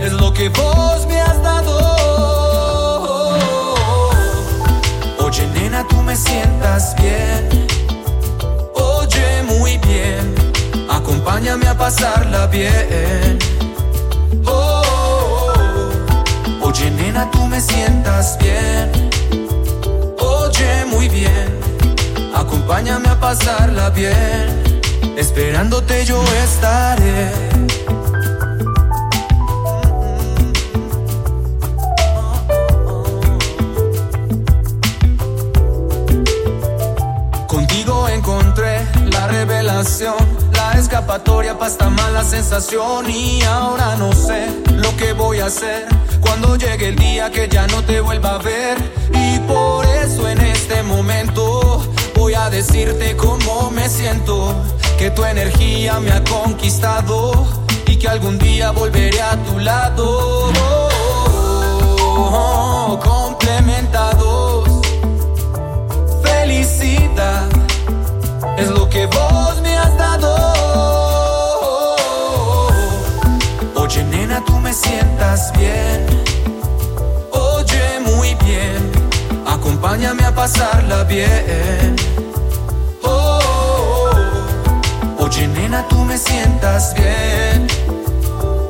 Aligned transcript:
es 0.00 0.12
lo 0.12 0.32
que 0.32 0.48
vos 0.48 1.06
me 1.08 1.20
has 1.20 1.42
dado. 1.42 1.76
Oye, 5.18 5.46
nena, 5.54 5.86
tú 5.88 5.96
me 6.02 6.14
sientas 6.14 6.94
bien. 7.00 7.48
Oye, 8.74 9.42
muy 9.48 9.78
bien. 9.78 10.34
Acompáñame 10.88 11.66
a 11.66 11.76
pasarla 11.76 12.46
bien. 12.46 13.38
Oh. 14.46 15.52
Oye, 16.60 16.90
nena, 16.90 17.28
tú 17.32 17.46
me 17.48 17.60
sientas 17.60 18.38
bien. 18.38 18.90
Oye, 20.18 20.84
muy 20.86 21.08
bien. 21.08 21.58
Acompáñame 22.34 23.08
a 23.08 23.18
pasarla 23.18 23.90
bien. 23.90 24.62
Esperándote 25.16 26.04
yo 26.04 26.22
estaré. 26.44 27.81
La 40.52 40.78
escapatoria 40.78 41.58
para 41.58 41.72
esta 41.72 41.90
mala 41.90 42.22
sensación. 42.22 43.10
Y 43.10 43.42
ahora 43.42 43.96
no 43.96 44.12
sé 44.12 44.46
lo 44.76 44.96
que 44.96 45.12
voy 45.12 45.40
a 45.40 45.46
hacer. 45.46 45.86
Cuando 46.20 46.54
llegue 46.56 46.88
el 46.88 46.96
día 46.96 47.32
que 47.32 47.48
ya 47.48 47.66
no 47.66 47.82
te 47.82 48.00
vuelva 48.00 48.36
a 48.36 48.38
ver. 48.38 48.78
Y 49.12 49.40
por 49.40 49.84
eso 49.86 50.28
en 50.28 50.40
este 50.40 50.84
momento 50.84 51.82
voy 52.14 52.34
a 52.34 52.48
decirte 52.48 53.16
cómo 53.16 53.72
me 53.72 53.88
siento, 53.88 54.54
que 54.98 55.10
tu 55.10 55.24
energía 55.24 55.98
me 55.98 56.12
ha 56.12 56.22
conquistado. 56.22 57.44
Y 57.86 57.96
que 57.96 58.08
algún 58.08 58.38
día 58.38 58.70
volveré 58.70 59.20
a 59.20 59.36
tu 59.42 59.58
lado. 59.58 60.52
complementados. 63.00 64.68
Felicidad 66.22 67.51
es 68.56 68.68
lo 68.68 68.88
que 68.88 69.06
vos 69.06 69.60
me 69.62 69.76
has 69.76 69.96
dado. 69.96 70.34
Oye, 73.74 74.04
nena, 74.04 74.42
tú 74.44 74.58
me 74.58 74.72
sientas 74.72 75.52
bien. 75.58 76.06
Oye, 77.30 78.00
muy 78.00 78.34
bien. 78.36 78.92
Acompáñame 79.46 80.24
a 80.24 80.34
pasarla 80.34 81.04
bien. 81.04 81.96
Oh, 83.02 84.10
oye, 85.18 85.48
nena, 85.48 85.86
tú 85.88 85.98
me 86.04 86.16
sientas 86.16 86.94
bien. 86.94 87.66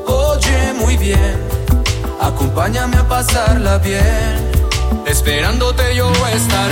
Oye, 0.07 0.73
muy 0.79 0.97
bien. 0.97 1.35
Acompáñame 2.21 2.97
a 2.97 3.07
pasarla 3.07 3.77
bien. 3.77 4.51
Esperándote 5.05 5.95
yo 5.95 6.11
estaré. 6.33 6.62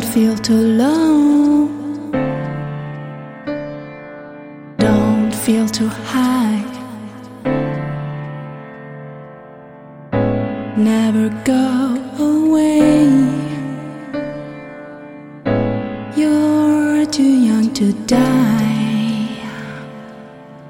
Don't 0.00 0.14
feel 0.14 0.36
too 0.38 0.54
low. 0.54 1.68
Don't 4.78 5.30
feel 5.30 5.68
too 5.68 5.88
high. 5.88 6.64
Never 10.74 11.28
go 11.44 11.98
away. 12.18 13.10
You're 16.16 17.04
too 17.04 17.34
young 17.48 17.70
to 17.74 17.92
die. 18.06 19.28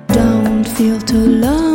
Don't 0.08 0.64
feel 0.64 0.98
too 0.98 1.26
low. 1.46 1.69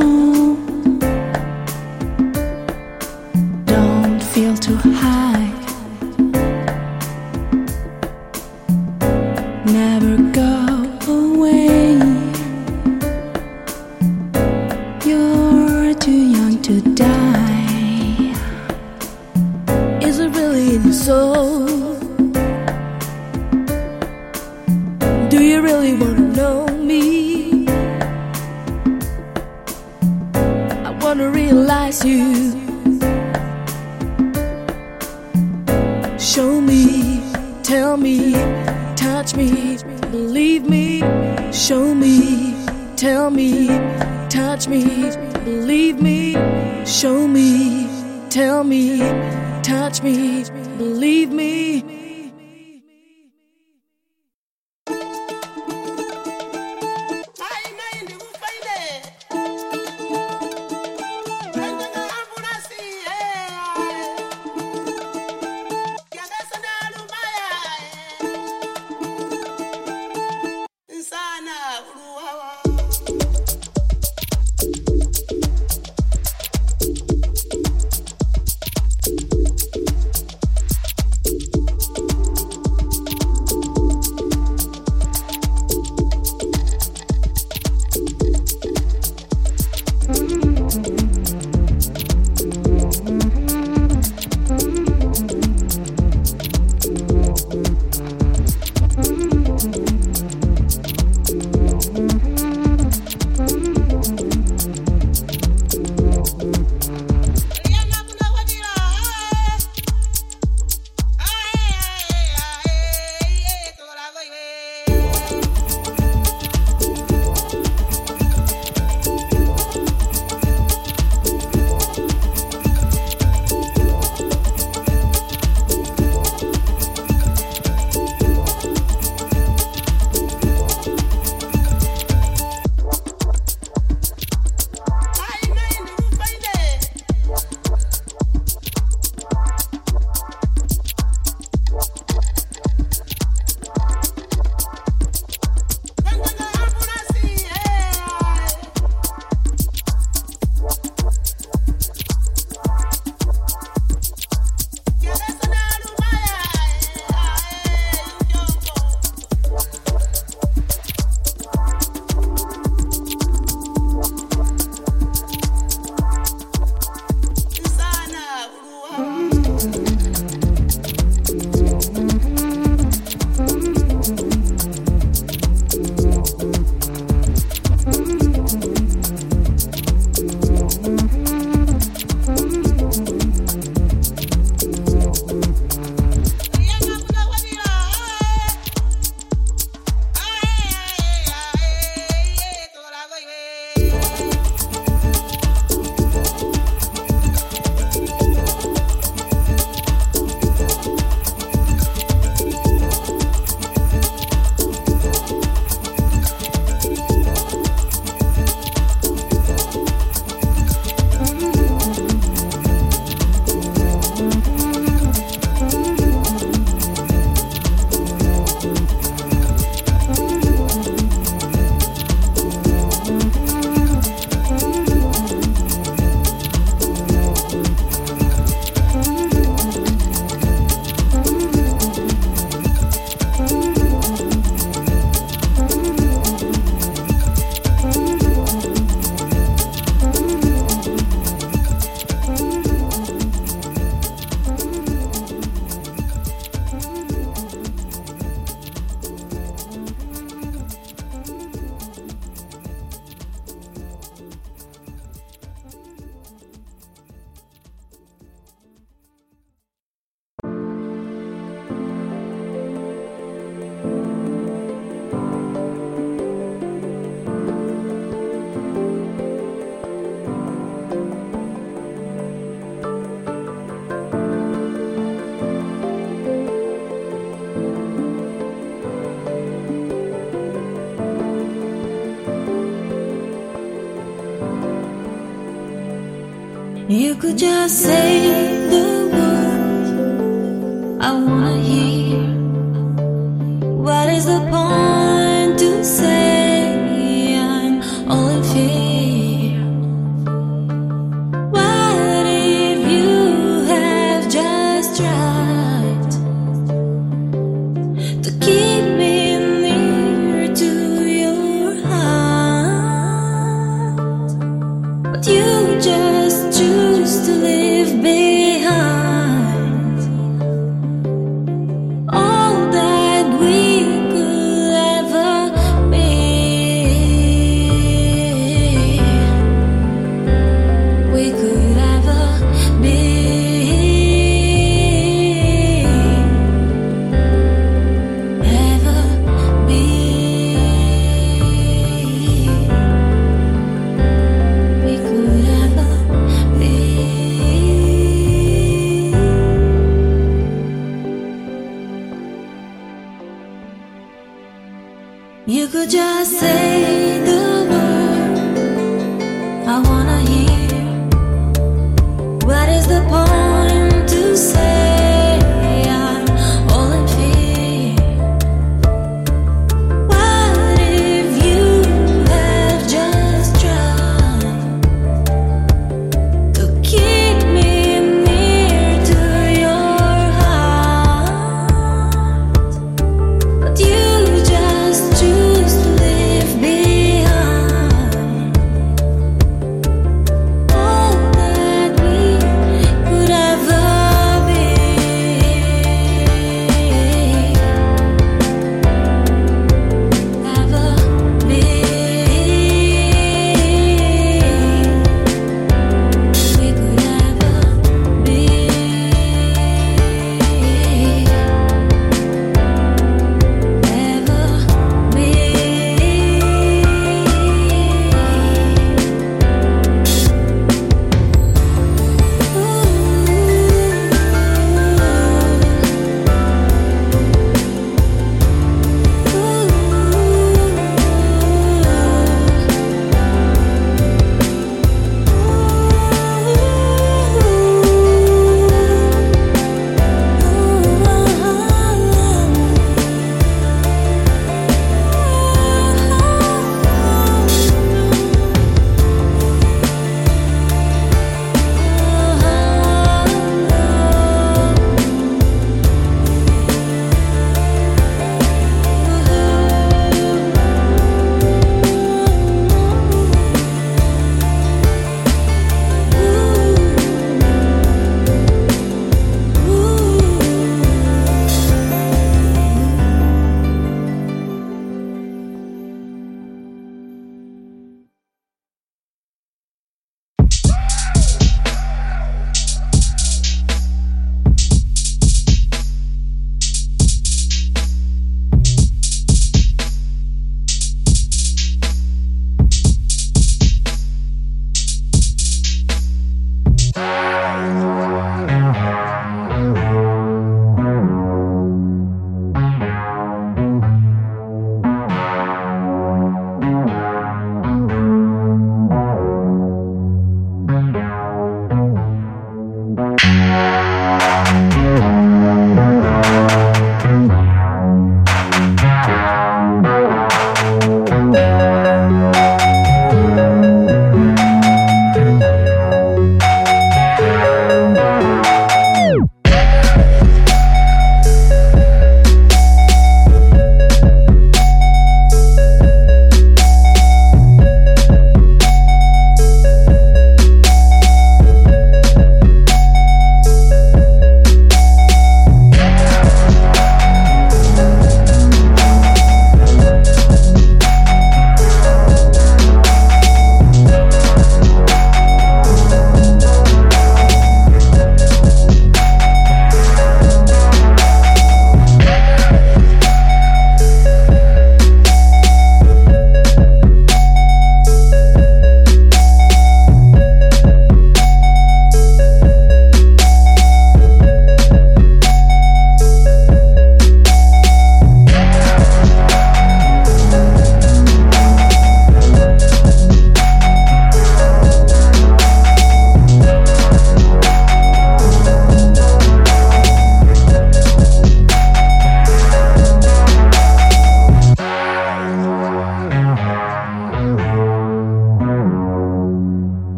You 286.96 287.14
could 287.16 287.38
just 287.38 287.82
say 287.82 288.45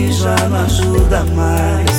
Telefone 0.00 0.12
já 0.12 0.48
não 0.48 0.64
ajuda 0.64 1.24
mais. 1.34 1.90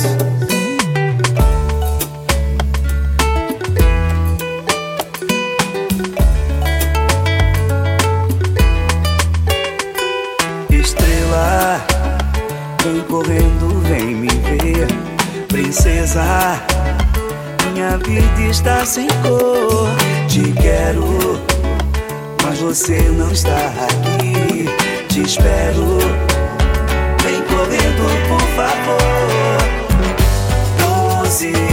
correndo, 13.08 13.80
vem 13.82 14.14
me 14.16 14.28
ver, 14.28 14.86
princesa. 15.48 16.22
Minha 17.72 17.98
vida 17.98 18.50
está 18.50 18.86
sem 18.86 19.06
cor. 19.22 19.88
Te 20.28 20.50
quero, 20.52 21.04
mas 22.42 22.58
você 22.58 23.00
não 23.10 23.30
está 23.30 23.66
aqui. 23.66 24.66
Te 25.08 25.22
espero, 25.22 25.98
dedo, 27.72 28.06
por 28.28 28.42
favor. 28.54 28.98
Doze. 31.24 31.71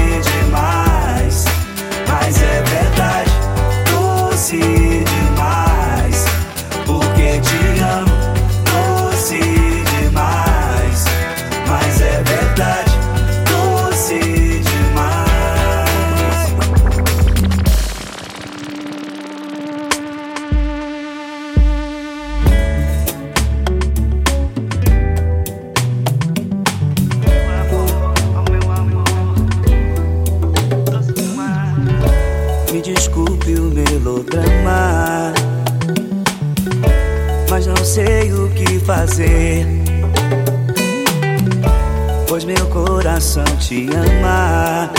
Meu 42.49 42.65
coração 42.69 43.43
te 43.59 43.87
ama. 43.93 44.89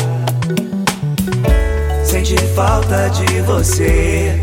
Sente 2.05 2.37
falta 2.55 3.09
de 3.09 3.41
você. 3.41 4.37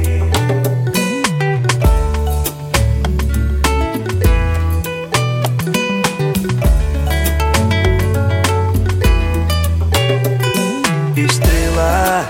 Estrela, 11.15 12.29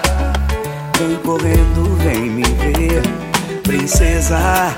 vem 0.99 1.15
correndo, 1.23 1.97
vem 2.03 2.29
me 2.29 2.43
ver, 2.43 3.01
princesa 3.63 4.75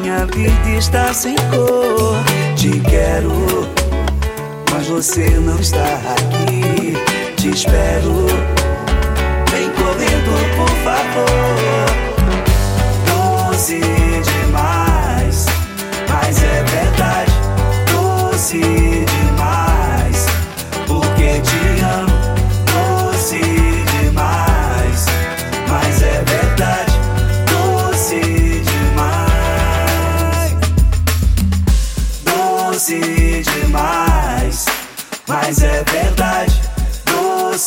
minha 0.00 0.26
vida 0.26 0.76
está 0.76 1.12
sem 1.14 1.36
cor. 1.36 2.16
Te 2.56 2.80
quero, 2.80 3.30
você 4.90 5.30
não 5.38 5.56
está 5.60 6.00
aqui. 6.18 6.94
Te 7.36 7.50
espero, 7.50 8.26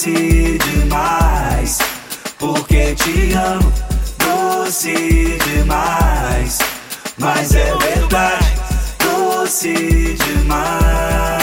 doce 0.03 0.57
demais. 0.57 1.77
Porque 2.37 2.93
te 2.95 3.33
amo, 3.33 3.71
doce 4.17 5.37
demais. 5.45 6.59
Mas 7.17 7.55
é 7.55 7.73
verdade, 7.77 8.53
doce 8.99 9.73
demais. 9.73 11.42